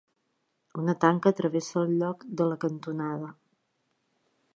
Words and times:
Una 0.83 0.95
tanca 1.03 1.33
travessa 1.39 1.77
el 1.81 1.93
lloc 1.99 2.25
de 2.41 2.47
la 2.53 2.57
cantonada. 2.65 3.29